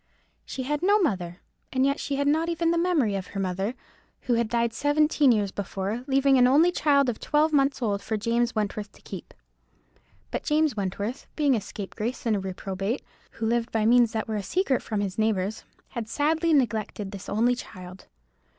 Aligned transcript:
She 0.45 0.63
had 0.63 0.81
no 0.81 0.97
mother, 0.97 1.41
and 1.71 1.99
she 1.99 2.15
had 2.15 2.27
not 2.27 2.49
even 2.49 2.71
the 2.71 2.77
memory 2.79 3.13
of 3.13 3.27
her 3.27 3.39
mother, 3.39 3.75
who 4.21 4.33
had 4.33 4.49
died 4.49 4.73
seventeen 4.73 5.31
years 5.31 5.51
before, 5.51 6.03
leaving 6.07 6.39
an 6.39 6.47
only 6.47 6.71
child 6.71 7.07
of 7.07 7.19
twelve 7.19 7.53
months 7.53 7.83
old 7.83 8.01
for 8.01 8.17
James 8.17 8.55
Wentworth 8.55 8.91
to 8.93 9.01
keep. 9.03 9.31
But 10.31 10.41
James 10.41 10.75
Wentworth, 10.75 11.27
being 11.35 11.55
a 11.55 11.61
scapegrace 11.61 12.25
and 12.25 12.35
a 12.35 12.39
reprobate, 12.39 13.03
who 13.33 13.45
lived 13.45 13.71
by 13.71 13.85
means 13.85 14.11
that 14.13 14.27
were 14.27 14.37
a 14.37 14.41
secret 14.41 14.81
from 14.81 15.01
his 15.01 15.19
neighbours, 15.19 15.65
had 15.89 16.09
sadly 16.09 16.51
neglected 16.51 17.11
this 17.11 17.29
only 17.29 17.53
child. 17.53 18.07